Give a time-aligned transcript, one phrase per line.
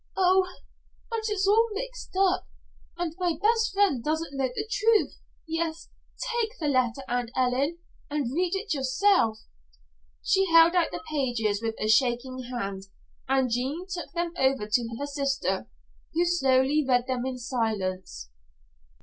[0.17, 0.47] "Oh,
[1.11, 2.47] but it's all mixed up
[2.97, 5.19] and my best friend doesn't know the truth.
[5.47, 7.77] Yes, take the letter, Aunt Ellen,
[8.09, 9.37] and read it yourself."
[10.23, 12.87] She held out the pages with a shaking hand,
[13.29, 15.69] and Jean took them over to her sister,
[16.15, 18.31] who slowly read them in silence.